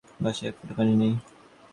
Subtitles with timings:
[0.23, 1.13] বাসায় এক ফোঁটা পানি নেই।